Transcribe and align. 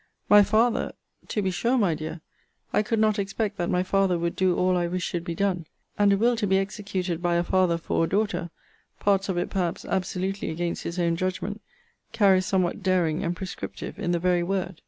My 0.29 0.41
father! 0.41 0.93
To 1.27 1.43
be 1.43 1.51
sure, 1.51 1.77
my 1.77 1.93
dear, 1.93 2.21
I 2.73 2.81
could 2.81 2.97
not 2.97 3.19
expect 3.19 3.57
that 3.59 3.69
my 3.69 3.83
father 3.83 4.17
would 4.17 4.35
do 4.35 4.55
all 4.57 4.75
I 4.75 4.87
wish 4.87 5.03
should 5.03 5.23
be 5.23 5.35
done: 5.35 5.67
and 5.95 6.11
a 6.11 6.17
will 6.17 6.35
to 6.37 6.47
be 6.47 6.57
executed 6.57 7.21
by 7.21 7.35
a 7.35 7.43
father 7.43 7.77
for 7.77 8.05
a 8.05 8.09
daughter, 8.09 8.49
(parts 8.99 9.29
of 9.29 9.37
it, 9.37 9.51
perhaps, 9.51 9.85
absolutely 9.85 10.49
against 10.49 10.85
his 10.85 10.97
own 10.97 11.17
judgment,) 11.17 11.61
carries 12.13 12.47
somewhat 12.47 12.81
daring 12.81 13.23
and 13.23 13.35
prescriptive 13.35 13.99
in 13.99 14.11
the 14.11 14.17
very 14.17 14.41
word. 14.41 14.79